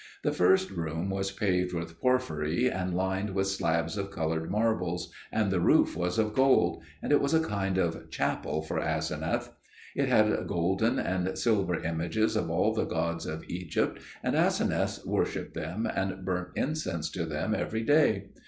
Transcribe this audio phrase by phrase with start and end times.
[0.23, 5.51] The first room was paved with porphyry and lined with slabs of coloured marbles, and
[5.51, 9.49] the roof was of gold: and it was a kind of chapel for Aseneth.
[9.95, 15.53] It had golden and silver images of all the gods of Egypt, and Aseneth worshipped
[15.53, 18.29] them and burnt incense to them every day.